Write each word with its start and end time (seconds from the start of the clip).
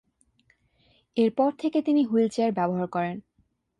এর 1.17 1.29
পর 1.37 1.51
থেকে 1.57 1.79
তিনি 1.81 2.01
হুইল 2.03 2.27
চেয়ার 2.27 2.51
ব্যবহার 2.51 2.87
করেন। 2.87 3.17